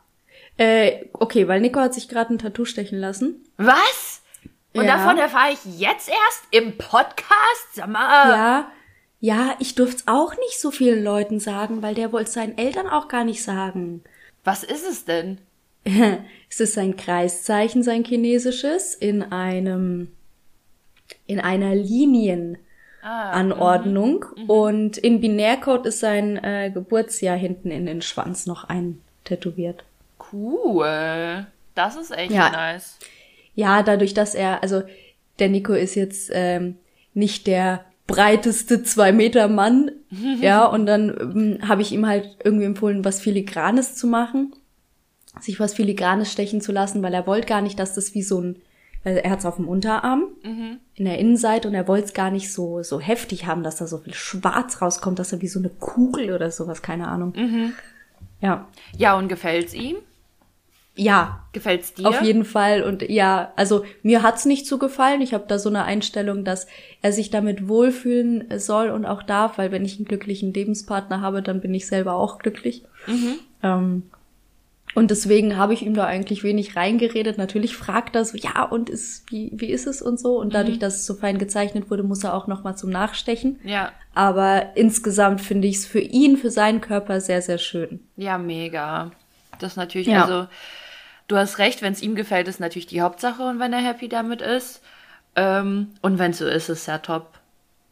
[0.58, 3.46] Äh, okay, weil Nico hat sich gerade ein Tattoo stechen lassen.
[3.58, 4.22] Was?
[4.74, 4.98] Und Ja.
[4.98, 7.68] davon erfahre ich jetzt erst im Podcast?
[7.76, 8.30] Sag mal.
[8.30, 8.72] Ja,
[9.24, 12.58] ja, ich durfte es auch nicht so vielen Leuten sagen, weil der wollte es seinen
[12.58, 14.04] Eltern auch gar nicht sagen.
[14.44, 15.38] Was ist es denn?
[15.86, 20.12] es ist ein Kreiszeichen, sein chinesisches, in einem,
[21.26, 24.26] in einer Linienanordnung.
[24.48, 29.86] Und in Binärcode ist sein äh, Geburtsjahr hinten in den Schwanz noch ein tätowiert.
[30.34, 31.48] Cool.
[31.76, 32.50] Das ist echt Ja.
[32.50, 33.00] nice.
[33.56, 34.84] Ja, dadurch, dass er, also
[35.40, 36.76] der Nico ist jetzt ähm,
[37.14, 39.92] nicht der breiteste zwei Meter Mann,
[40.42, 44.54] ja, und dann ähm, habe ich ihm halt irgendwie empfohlen, was Filigranes zu machen,
[45.40, 48.40] sich was Filigranes stechen zu lassen, weil er wollte gar nicht, dass das wie so
[48.40, 48.62] ein,
[49.04, 50.26] weil er hat's auf dem Unterarm
[50.96, 53.88] in der Innenseite und er wollte es gar nicht so so heftig haben, dass da
[53.88, 57.34] so viel Schwarz rauskommt, dass er wie so eine Kugel oder sowas, keine Ahnung.
[58.42, 59.98] Ja, Ja, und gefällt's ihm?
[60.96, 62.08] Ja, Gefällt's dir?
[62.08, 62.82] Auf jeden Fall.
[62.82, 65.22] Und ja, also mir hat's nicht so gefallen.
[65.22, 66.66] Ich habe da so eine Einstellung, dass
[67.04, 71.44] er sich damit wohlfühlen soll und auch darf, weil wenn ich einen glücklichen Lebenspartner habe,
[71.44, 72.84] dann bin ich selber auch glücklich.
[73.62, 74.04] Ähm,
[74.96, 77.38] und deswegen habe ich ihm da eigentlich wenig reingeredet.
[77.38, 80.40] Natürlich fragt er so, ja, und ist, wie, wie ist es und so.
[80.40, 83.60] Und dadurch, dass es so fein gezeichnet wurde, muss er auch noch mal zum Nachstechen.
[83.64, 83.92] Ja.
[84.14, 88.02] Aber insgesamt finde ich es für ihn, für seinen Körper sehr, sehr schön.
[88.18, 89.12] Ja, mega.
[89.60, 90.24] Das ist natürlich, Ja.
[90.24, 90.48] also,
[91.28, 94.10] du hast recht, wenn es ihm gefällt, ist natürlich die Hauptsache und wenn er happy
[94.10, 94.82] damit ist.
[95.36, 97.40] Ähm, und wenn so ist, ist ja top.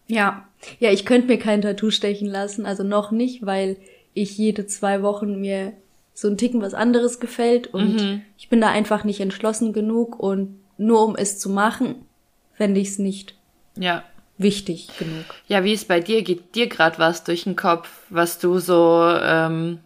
[0.07, 0.47] Ja,
[0.79, 3.77] ja, ich könnte mir kein Tattoo stechen lassen, also noch nicht, weil
[4.13, 5.73] ich jede zwei Wochen mir
[6.13, 8.05] so ein Ticken was anderes gefällt und
[8.37, 12.05] ich bin da einfach nicht entschlossen genug und nur um es zu machen,
[12.53, 13.35] fände ich es nicht
[13.77, 14.03] Ja.
[14.37, 15.23] wichtig genug.
[15.47, 16.21] Ja, wie ist bei dir?
[16.23, 19.79] Geht dir gerade was durch den Kopf, was du so, ähm,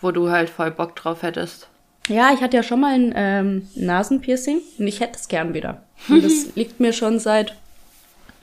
[0.00, 1.68] wo du halt voll Bock drauf hättest?
[2.08, 5.82] Ja, ich hatte ja schon mal ein ähm, Nasenpiercing und ich hätte es gern wieder.
[6.08, 7.54] Und das liegt mir schon seit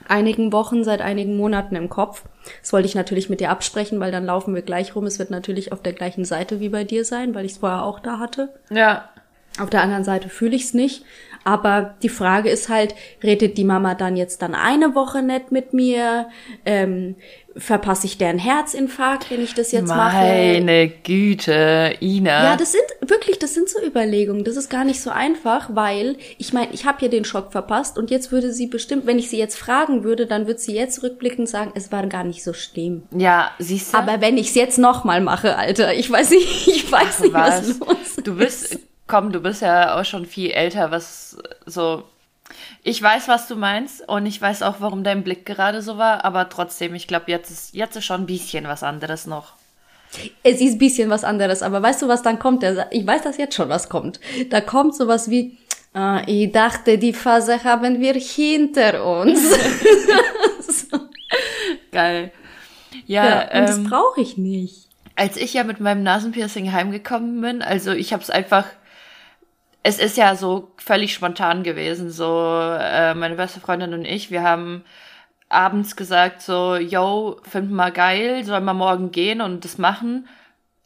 [0.08, 2.24] einigen Wochen, seit einigen Monaten im Kopf.
[2.60, 5.06] Das wollte ich natürlich mit dir absprechen, weil dann laufen wir gleich rum.
[5.06, 7.84] Es wird natürlich auf der gleichen Seite wie bei dir sein, weil ich es vorher
[7.84, 8.52] auch da hatte.
[8.70, 9.08] Ja.
[9.60, 11.04] Auf der anderen Seite fühle ich es nicht.
[11.44, 15.72] Aber die Frage ist halt, redet die Mama dann jetzt dann eine Woche nett mit
[15.72, 16.28] mir?
[16.64, 17.16] Ähm,
[17.56, 20.16] verpasse ich deren Herzinfarkt, wenn ich das jetzt mache?
[20.16, 22.44] Meine Güte, Ina.
[22.44, 24.44] Ja, das sind wirklich, das sind so Überlegungen.
[24.44, 27.98] Das ist gar nicht so einfach, weil ich meine, ich habe ihr den Schock verpasst
[27.98, 31.02] und jetzt würde sie bestimmt, wenn ich sie jetzt fragen würde, dann würde sie jetzt
[31.02, 33.02] rückblickend sagen, es war gar nicht so schlimm.
[33.14, 33.98] ja, siehst du?
[33.98, 37.78] Aber wenn ich es jetzt nochmal mache, Alter, ich weiß nicht, ich weiß nicht, was,
[37.78, 38.26] los ist.
[38.26, 38.78] Du bist,
[39.12, 42.04] komm, du bist ja auch schon viel älter, was so.
[42.82, 46.24] Ich weiß, was du meinst und ich weiß auch, warum dein Blick gerade so war,
[46.24, 49.52] aber trotzdem, ich glaube, jetzt ist, jetzt ist schon ein bisschen was anderes noch.
[50.42, 52.64] Es ist ein bisschen was anderes, aber weißt du, was dann kommt?
[52.90, 54.18] Ich weiß das jetzt schon, was kommt.
[54.48, 55.58] Da kommt sowas wie,
[55.92, 59.40] ah, ich dachte, die Phase haben wir hinter uns.
[61.92, 62.32] Geil.
[63.06, 64.88] Ja, Ja, und das ähm, brauche ich nicht.
[65.16, 68.64] als ich ja mit meinem Nasenpiercing heimgekommen bin, also ich habe es einfach,
[69.82, 74.42] es ist ja so völlig spontan gewesen, so äh, meine beste Freundin und ich, wir
[74.42, 74.84] haben
[75.48, 80.28] abends gesagt so, yo, finden wir geil, sollen wir morgen gehen und das machen,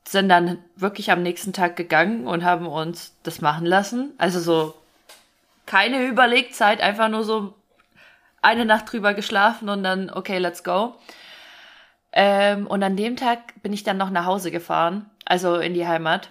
[0.08, 4.74] sind dann wirklich am nächsten Tag gegangen und haben uns das machen lassen, also so
[5.66, 7.54] keine Überlegzeit, einfach nur so
[8.40, 10.94] eine Nacht drüber geschlafen und dann, okay, let's go.
[12.12, 15.86] Ähm, und an dem Tag bin ich dann noch nach Hause gefahren, also in die
[15.86, 16.30] Heimat.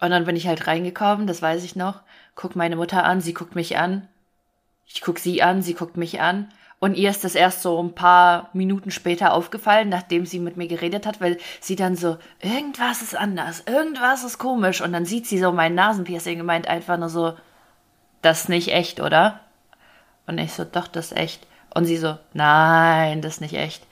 [0.00, 2.00] Und dann bin ich halt reingekommen, das weiß ich noch.
[2.34, 4.08] Guck meine Mutter an, sie guckt mich an.
[4.86, 6.48] Ich guck sie an, sie guckt mich an.
[6.80, 10.68] Und ihr ist das erst so ein paar Minuten später aufgefallen, nachdem sie mit mir
[10.68, 14.82] geredet hat, weil sie dann so, irgendwas ist anders, irgendwas ist komisch.
[14.82, 17.34] Und dann sieht sie so mein Nasenpiercing und meint einfach nur so,
[18.20, 19.40] das ist nicht echt, oder?
[20.26, 21.46] Und ich so, doch, das ist echt.
[21.74, 23.82] Und sie so, nein, das ist nicht echt.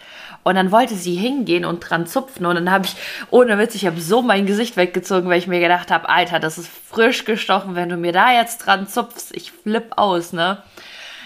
[0.45, 2.47] Und dann wollte sie hingehen und dran zupfen.
[2.47, 2.97] Und dann habe ich,
[3.31, 6.59] ohne Witz, ich habe so mein Gesicht weggezogen, weil ich mir gedacht habe, Alter, das
[6.59, 9.35] ist frisch gestochen, wenn du mir da jetzt dran zupfst.
[9.35, 10.62] Ich flipp aus, ne?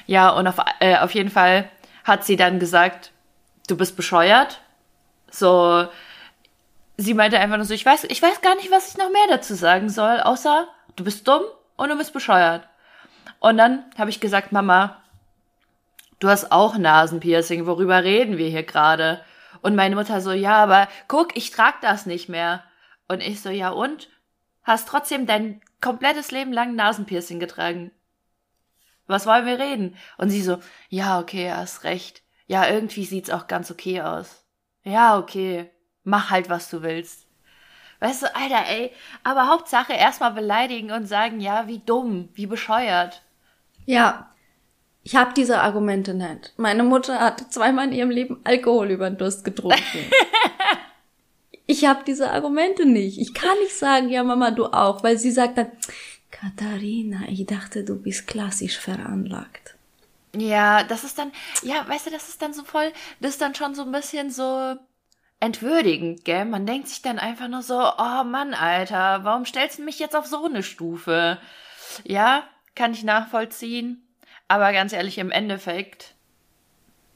[0.07, 1.69] Ja, und auf, äh, auf jeden Fall
[2.05, 3.11] hat sie dann gesagt,
[3.69, 4.61] du bist bescheuert.
[5.31, 5.87] So,
[6.97, 9.27] sie meinte einfach nur so, ich weiß, ich weiß gar nicht, was ich noch mehr
[9.29, 11.43] dazu sagen soll, außer du bist dumm
[11.77, 12.63] und du bist bescheuert.
[13.41, 14.97] Und dann habe ich gesagt, Mama,
[16.19, 19.23] du hast auch Nasenpiercing, worüber reden wir hier gerade?
[19.63, 22.63] Und meine Mutter so, ja, aber guck, ich trag das nicht mehr.
[23.09, 24.09] Und ich so, ja und?
[24.63, 27.93] Hast trotzdem dein komplettes Leben lang Nasenpiercing getragen.
[29.07, 29.97] Was wollen wir reden?
[30.19, 32.23] Und sie so, ja, okay, hast recht.
[32.47, 34.45] Ja, irgendwie sieht's auch ganz okay aus.
[34.83, 35.71] Ja, okay.
[36.03, 37.27] Mach halt, was du willst.
[38.01, 38.93] Weißt du, Alter, ey,
[39.25, 43.23] aber Hauptsache erstmal beleidigen und sagen, ja, wie dumm, wie bescheuert.
[43.87, 44.31] Ja,
[45.07, 46.53] ich habe diese Argumente nicht.
[46.57, 49.79] Meine Mutter hat zweimal in ihrem Leben Alkohol über den Durst getrunken.
[51.67, 53.17] ich habe diese Argumente nicht.
[53.21, 55.71] Ich kann nicht sagen, ja Mama, du auch, weil sie sagt dann,
[56.33, 59.77] Katharina, ich dachte, du bist klassisch veranlagt.
[60.35, 61.31] Ja, das ist dann,
[61.63, 64.33] ja, weißt du, das ist dann so voll, das ist dann schon so ein bisschen
[64.33, 64.75] so
[65.39, 66.47] entwürdigend, gell?
[66.47, 70.17] Man denkt sich dann einfach nur so, oh Mann, Alter, warum stellst du mich jetzt
[70.17, 71.39] auf so eine Stufe?
[72.03, 72.43] Ja,
[72.75, 74.03] kann ich nachvollziehen.
[74.49, 76.15] Aber ganz ehrlich, im Endeffekt,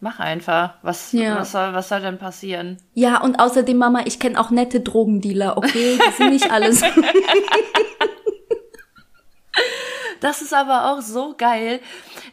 [0.00, 0.74] mach einfach.
[0.82, 1.36] Was, ja.
[1.36, 2.78] was, soll, was soll denn passieren?
[2.94, 5.98] Ja, und außerdem, Mama, ich kenne auch nette Drogendealer, okay?
[6.04, 6.80] Das sind nicht alles.
[10.20, 11.80] das ist aber auch so geil.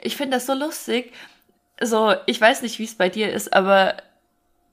[0.02, 1.14] Ich finde das so lustig.
[1.80, 3.98] So, ich weiß nicht, wie es bei dir ist, aber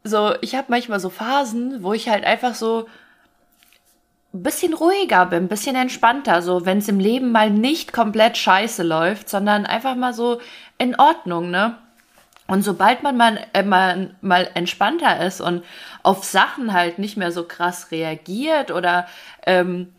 [0.05, 2.87] so, ich habe manchmal so Phasen, wo ich halt einfach so
[4.35, 8.37] ein bisschen ruhiger bin, ein bisschen entspannter, so wenn es im Leben mal nicht komplett
[8.37, 10.41] scheiße läuft, sondern einfach mal so
[10.77, 11.77] in Ordnung, ne?
[12.47, 15.65] Und sobald man mal, äh, mal, mal entspannter ist und
[16.03, 19.07] auf Sachen halt nicht mehr so krass reagiert oder
[19.47, 19.95] ähm,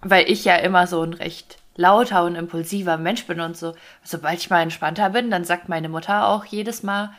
[0.00, 4.38] weil ich ja immer so ein recht lauter und impulsiver Mensch bin und so, sobald
[4.38, 7.12] ich mal entspannter bin, dann sagt meine Mutter auch jedes Mal,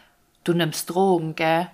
[0.43, 1.67] du nimmst Drogen, gell?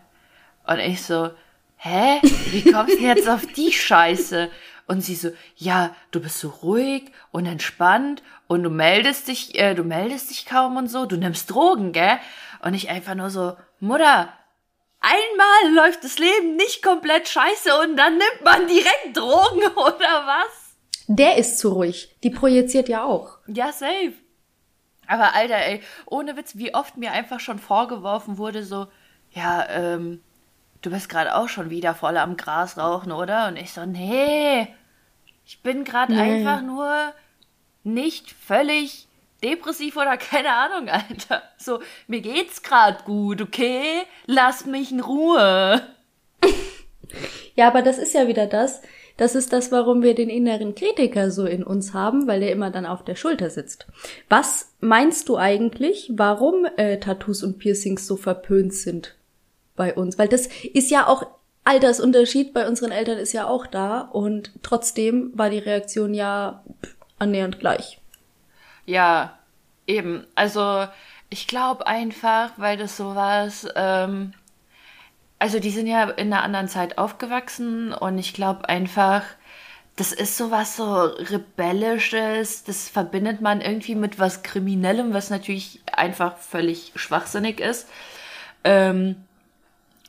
[0.66, 1.30] Und ich so,
[1.78, 2.20] hä?
[2.52, 4.50] Wie kommst du jetzt auf die Scheiße?
[4.88, 9.76] Und sie so, ja, du bist so ruhig und entspannt und du meldest dich, äh,
[9.76, 12.18] du meldest dich kaum und so, du nimmst Drogen, gell?
[12.64, 14.32] Und ich einfach nur so, Mutter,
[15.02, 20.76] einmal läuft das Leben nicht komplett scheiße und dann nimmt man direkt Drogen oder was?
[21.08, 22.16] Der ist zu ruhig.
[22.24, 23.40] Die projiziert ja auch.
[23.48, 24.14] Ja, safe.
[25.08, 28.88] Aber Alter, ey, ohne Witz, wie oft mir einfach schon vorgeworfen wurde, so,
[29.32, 30.22] ja, ähm,
[30.82, 33.48] du bist gerade auch schon wieder voll am Gras rauchen, oder?
[33.48, 34.68] Und ich so, nee,
[35.48, 36.20] ich bin gerade nee.
[36.20, 37.14] einfach nur
[37.86, 39.08] nicht völlig
[39.42, 41.42] depressiv oder keine Ahnung, Alter.
[41.58, 44.04] So, mir geht's gerade gut, okay?
[44.26, 45.82] Lass mich in Ruhe.
[47.56, 48.82] ja, aber das ist ja wieder das.
[49.16, 52.70] Das ist das, warum wir den inneren Kritiker so in uns haben, weil der immer
[52.70, 53.88] dann auf der Schulter sitzt.
[54.28, 59.18] Was meinst du eigentlich, warum äh, Tattoos und Piercings so verpönt sind?
[59.78, 61.26] bei uns, weil das ist ja auch
[61.68, 66.64] Altersunterschied bei unseren Eltern ist ja auch da und trotzdem war die Reaktion ja
[67.20, 68.00] annähernd gleich.
[68.86, 69.38] Ja,
[69.86, 70.26] eben.
[70.34, 70.88] Also
[71.30, 74.34] ich glaube einfach, weil das sowas, ähm,
[75.40, 79.24] also die sind ja in einer anderen Zeit aufgewachsen und ich glaube einfach,
[79.98, 86.38] das ist sowas so rebellisches, das verbindet man irgendwie mit was Kriminellem, was natürlich einfach
[86.38, 87.90] völlig schwachsinnig ist.
[88.64, 89.27] Ähm,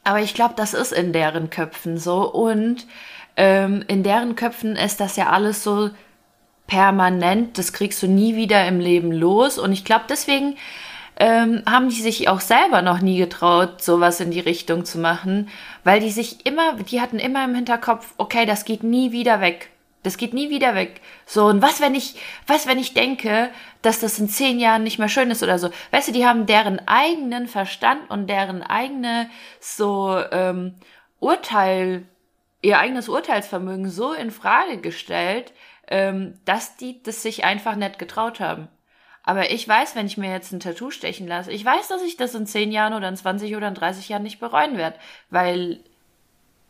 [0.08, 2.22] aber ich glaube, das ist in deren Köpfen so.
[2.32, 2.86] Und
[3.36, 5.90] ähm, in deren Köpfen ist das ja alles so
[6.66, 7.58] permanent.
[7.58, 9.58] Das kriegst du nie wieder im Leben los.
[9.58, 10.56] Und ich glaube, deswegen
[11.20, 15.50] ähm, haben die sich auch selber noch nie getraut, sowas in die Richtung zu machen,
[15.84, 19.68] weil die sich immer, die hatten immer im Hinterkopf, okay, das geht nie wieder weg.
[20.02, 21.00] Das geht nie wieder weg.
[21.26, 22.14] So, und was, wenn ich,
[22.46, 23.50] was, wenn ich denke,
[23.82, 25.70] dass das in zehn Jahren nicht mehr schön ist oder so?
[25.90, 29.28] Weißt du, die haben deren eigenen Verstand und deren eigene,
[29.60, 30.74] so, ähm,
[31.20, 32.06] Urteil,
[32.62, 35.52] ihr eigenes Urteilsvermögen so in Frage gestellt,
[35.88, 38.68] ähm, dass die das sich einfach nicht getraut haben.
[39.22, 42.16] Aber ich weiß, wenn ich mir jetzt ein Tattoo stechen lasse, ich weiß, dass ich
[42.16, 44.96] das in zehn Jahren oder in 20 oder in 30 Jahren nicht bereuen werde,
[45.28, 45.80] weil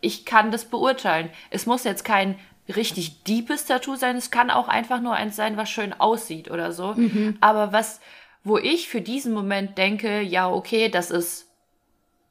[0.01, 1.31] ich kann das beurteilen.
[1.51, 2.39] Es muss jetzt kein
[2.69, 4.17] richtig deepes Tattoo sein.
[4.17, 6.95] Es kann auch einfach nur eins sein, was schön aussieht oder so.
[6.95, 7.39] Mhm.
[7.41, 8.01] Aber was,
[8.45, 11.47] wo ich für diesen Moment denke, ja, okay, das ist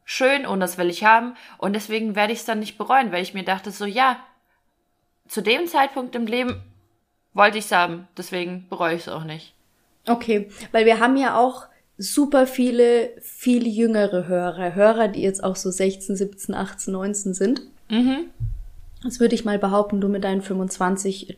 [0.06, 1.36] schön und das will ich haben.
[1.58, 4.18] Und deswegen werde ich es dann nicht bereuen, weil ich mir dachte so, ja,
[5.28, 6.62] zu dem Zeitpunkt im Leben
[7.34, 8.08] wollte ich es haben.
[8.18, 9.54] Deswegen bereue ich es auch nicht.
[10.08, 14.76] Okay, weil wir haben ja auch super viele, viel jüngere Hörer.
[14.76, 17.62] Hörer, die jetzt auch so 16, 17, 18, 19 sind.
[17.90, 18.30] Mhm.
[19.08, 21.38] Das würde ich mal behaupten, du mit deinen 25,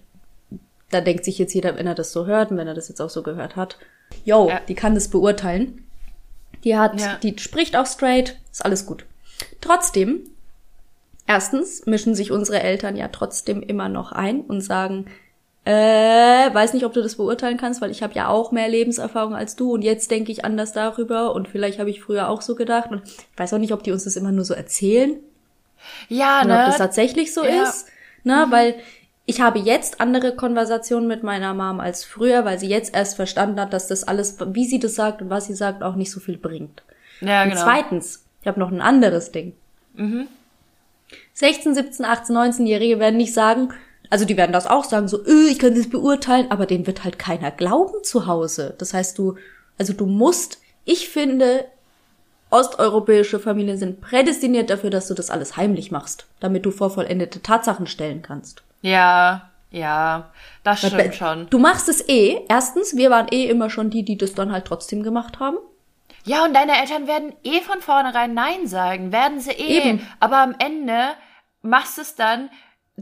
[0.89, 2.99] da denkt sich jetzt jeder, wenn er das so hört und wenn er das jetzt
[2.99, 3.77] auch so gehört hat,
[4.25, 4.60] yo, ja.
[4.67, 5.86] die kann das beurteilen.
[6.63, 7.19] Die hat, ja.
[7.21, 9.05] die spricht auch straight, ist alles gut.
[9.62, 10.21] Trotzdem,
[11.27, 15.05] erstens mischen sich unsere Eltern ja trotzdem immer noch ein und sagen,
[15.63, 19.36] äh, weiß nicht, ob du das beurteilen kannst, weil ich habe ja auch mehr Lebenserfahrung
[19.36, 22.55] als du und jetzt denke ich anders darüber und vielleicht habe ich früher auch so
[22.55, 25.19] gedacht und ich weiß auch nicht, ob die uns das immer nur so erzählen
[26.07, 26.59] ja, und ne?
[26.59, 27.63] ob das tatsächlich so ja.
[27.63, 27.87] ist.
[28.23, 28.45] Ne?
[28.45, 28.51] Mhm.
[28.51, 28.75] Weil
[29.25, 33.59] ich habe jetzt andere Konversationen mit meiner Mom als früher, weil sie jetzt erst verstanden
[33.59, 36.19] hat, dass das alles, wie sie das sagt und was sie sagt, auch nicht so
[36.19, 36.81] viel bringt.
[37.21, 37.61] Ja, und genau.
[37.61, 39.53] zweitens, ich habe noch ein anderes Ding.
[41.33, 43.69] 16, 17, 18, 19-Jährige werden nicht sagen,
[44.09, 47.03] also die werden das auch sagen, so, öh, ich kann das beurteilen, aber denen wird
[47.03, 48.75] halt keiner glauben zu Hause.
[48.77, 49.35] Das heißt, du,
[49.77, 51.65] also du musst, ich finde,
[52.49, 57.41] osteuropäische Familien sind prädestiniert dafür, dass du das alles heimlich machst, damit du vor vollendete
[57.41, 58.63] Tatsachen stellen kannst.
[58.81, 60.31] Ja, ja,
[60.63, 61.47] das stimmt schon.
[61.49, 62.41] Du machst es eh.
[62.49, 65.57] Erstens, wir waren eh immer schon die, die das dann halt trotzdem gemacht haben.
[66.25, 69.12] Ja, und deine Eltern werden eh von vornherein Nein sagen.
[69.12, 69.89] Werden sie eh.
[69.89, 70.07] Eben.
[70.19, 71.12] Aber am Ende
[71.62, 72.49] machst du es dann,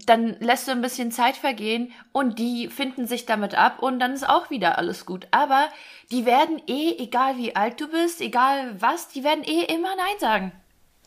[0.06, 4.14] dann lässt du ein bisschen Zeit vergehen und die finden sich damit ab und dann
[4.14, 5.28] ist auch wieder alles gut.
[5.32, 5.68] Aber
[6.12, 10.20] die werden eh, egal wie alt du bist, egal was, die werden eh immer Nein
[10.20, 10.52] sagen.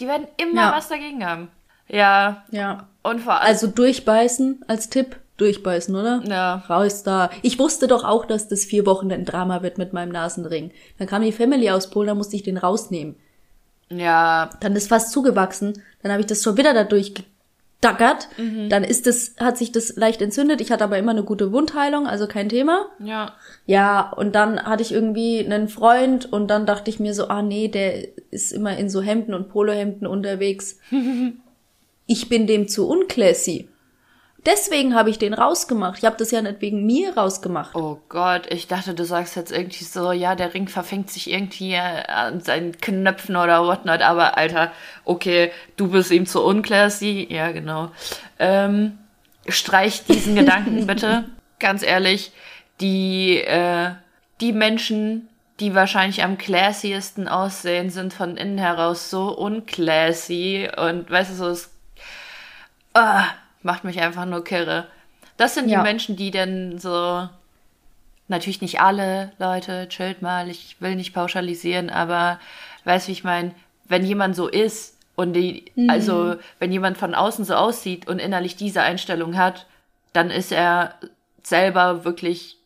[0.01, 0.73] Die werden immer Ja.
[0.77, 1.51] was dagegen haben.
[1.89, 2.45] Ja.
[2.51, 2.89] Ja.
[3.03, 3.47] Und vor allem.
[3.47, 5.17] Also durchbeißen als Tipp.
[5.37, 6.23] Durchbeißen, oder?
[6.27, 6.57] Ja.
[6.69, 7.31] Raus da.
[7.41, 10.71] Ich wusste doch auch, dass das vier Wochen ein Drama wird mit meinem Nasenring.
[10.99, 13.17] Dann kam die Family aus Polen, da musste ich den rausnehmen.
[13.89, 15.83] ja, Dann ist fast zugewachsen.
[16.03, 17.15] Dann habe ich das schon wieder dadurch
[17.81, 18.29] gedackert.
[18.37, 18.69] Mhm.
[18.69, 20.61] Dann ist das, hat sich das leicht entzündet.
[20.61, 22.87] Ich hatte aber immer eine gute Wundheilung, also kein Thema.
[22.99, 23.35] ja.
[23.67, 27.41] Ja, und dann hatte ich irgendwie einen Freund und dann dachte ich mir so, ah
[27.41, 30.79] nee, der ist immer in so Hemden und Polohemden unterwegs.
[32.07, 33.69] ich bin dem zu unclassy.
[34.47, 35.99] Deswegen habe ich den rausgemacht.
[35.99, 37.75] Ich habe das ja nicht wegen mir rausgemacht.
[37.75, 41.75] Oh Gott, ich dachte, du sagst jetzt irgendwie so, ja, der Ring verfängt sich irgendwie
[41.75, 44.73] äh, an seinen Knöpfen oder whatnot, aber Alter,
[45.05, 47.91] okay, du bist ihm zu unclassy, ja, genau.
[48.39, 48.99] Ähm,
[49.47, 51.25] streich diesen Gedanken bitte,
[51.59, 52.33] ganz ehrlich,
[52.81, 53.91] die, äh,
[54.41, 55.29] die Menschen,
[55.61, 61.49] die wahrscheinlich am classiesten aussehen, sind von innen heraus so unclassy und weißt du, so,
[61.49, 61.71] es
[62.95, 63.25] ah,
[63.63, 64.87] macht mich einfach nur kirre.
[65.37, 65.79] Das sind Ja.
[65.79, 67.29] die Menschen, die dann so,
[68.29, 72.39] natürlich nicht alle Leute, chillt mal, ich will nicht pauschalisieren, aber
[72.85, 73.55] weißt wie ich meine,
[73.89, 78.57] wenn jemand so ist und die, also wenn jemand von außen so aussieht und innerlich
[78.57, 79.67] diese Einstellung hat,
[80.13, 80.95] dann ist er
[81.43, 82.57] selber wirklich,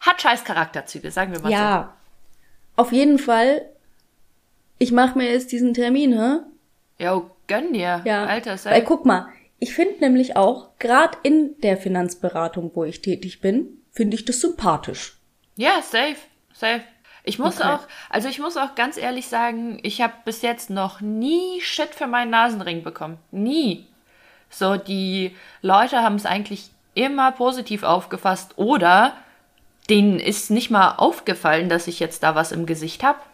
[0.00, 1.54] hat scheiß Charakterzüge, sagen wir mal so.
[1.54, 1.94] Ja,
[2.76, 3.62] auf jeden Fall.
[4.78, 6.38] Ich mache mir jetzt diesen Termin, hä?
[7.04, 8.00] Jo, gönn dir.
[8.04, 8.24] Ja.
[8.26, 13.02] Alter, sei Weil guck mal, ich finde nämlich auch, gerade in der Finanzberatung, wo ich
[13.02, 15.18] tätig bin, finde ich das sympathisch.
[15.56, 16.16] Ja, safe,
[16.52, 16.82] safe.
[17.24, 17.68] Ich muss Okay.
[17.68, 21.94] auch, also ich muss auch ganz ehrlich sagen, ich habe bis jetzt noch nie Shit
[21.94, 23.18] für meinen Nasenring bekommen.
[23.30, 23.86] Nie.
[24.48, 29.14] So, die Leute haben es eigentlich immer positiv aufgefasst oder
[29.90, 33.26] denen ist nicht mal aufgefallen, dass ich jetzt da was im Gesicht hab.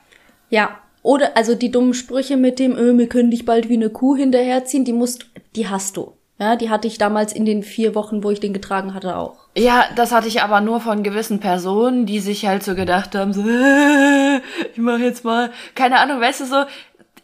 [0.51, 0.79] Ja.
[1.05, 4.17] Oder also die dummen Sprüche mit dem, öh, wir können dich bald wie eine Kuh
[4.17, 6.15] hinterherziehen, die musst, die hast du.
[6.39, 9.37] Ja, die hatte ich damals in den vier Wochen, wo ich den getragen hatte, auch.
[9.55, 13.35] Ja, das hatte ich aber nur von gewissen Personen, die sich halt so gedacht haben,
[13.35, 14.39] so, äh,
[14.73, 16.65] ich mach jetzt mal, keine Ahnung, weißt du so,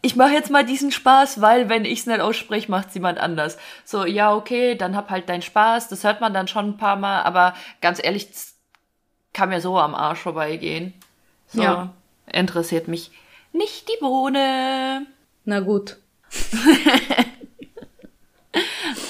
[0.03, 3.57] ich mache jetzt mal diesen Spaß, weil wenn ich's nicht ausspreche, macht's jemand anders.
[3.83, 6.97] So, ja, okay, dann hab halt deinen Spaß, das hört man dann schon ein paar
[6.97, 8.27] Mal, aber ganz ehrlich,
[9.33, 10.93] kann mir so am Arsch vorbeigehen.
[11.47, 11.89] So, Ja.
[12.31, 13.09] interessiert mich
[13.53, 15.05] nicht die Bohne.
[15.45, 15.97] Na gut.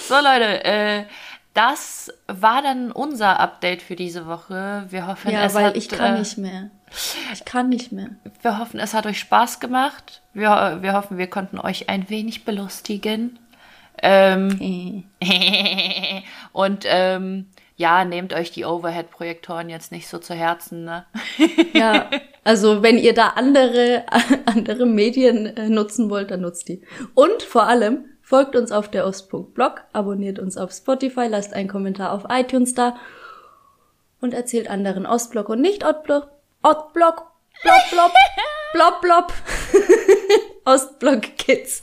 [0.08, 1.06] So, Leute, äh,
[1.54, 4.86] das war dann unser Update für diese Woche.
[4.90, 6.70] Wir hoffen, Ja, es weil hat, ich kann äh, nicht mehr.
[7.34, 8.10] Ich kann nicht mehr.
[8.42, 10.22] Wir hoffen, es hat euch Spaß gemacht.
[10.34, 13.40] Wir, wir hoffen, wir konnten euch ein wenig belustigen.
[14.02, 16.22] Ähm, Äh.
[16.52, 20.86] und ähm, ja, nehmt euch die Overhead-Projektoren jetzt nicht so zu Herzen.
[20.86, 21.06] Ne?
[21.74, 22.10] Ja,
[22.44, 24.04] also wenn ihr da andere,
[24.46, 26.82] andere Medien äh, nutzen wollt, dann nutzt die.
[27.14, 32.14] Und vor allem folgt uns auf der Ost.blog, abonniert uns auf Spotify, lasst einen Kommentar
[32.14, 32.96] auf iTunes da
[34.22, 36.30] und erzählt anderen Ostblock und nicht Ostblock,
[36.62, 37.26] Ostblock,
[37.64, 38.12] blop, blop,
[38.74, 39.34] blop, blop,
[40.66, 41.82] Ostblock Kids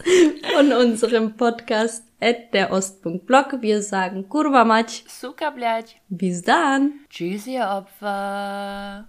[0.55, 3.62] von unserem Podcast at der Ost.blog.
[3.62, 5.04] Wir sagen Kurva Mać.
[5.08, 5.96] Suka, blядь.
[6.10, 6.94] Bis dann.
[7.10, 9.02] Tschüss, ihr Opfer.